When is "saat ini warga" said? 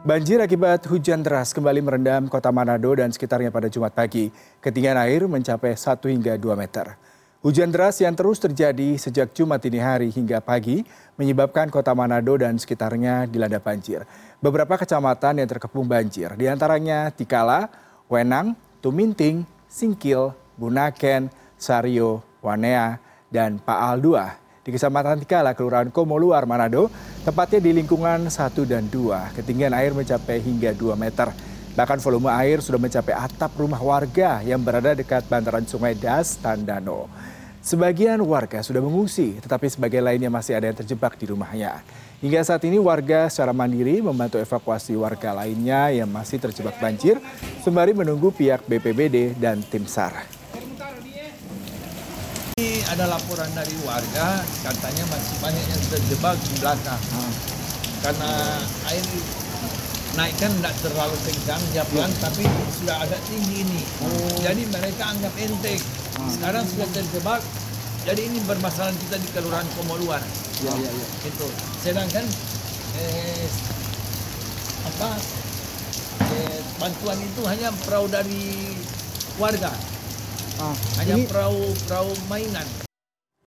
42.44-43.28